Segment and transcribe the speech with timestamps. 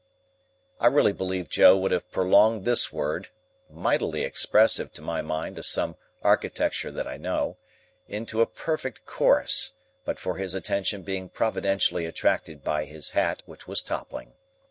[0.79, 3.29] I really believe Joe would have prolonged this word
[3.69, 7.57] (mightily expressive to my mind of some architecture that I know)
[8.07, 13.67] into a perfect Chorus, but for his attention being providentially attracted by his hat, which
[13.67, 14.33] was toppling.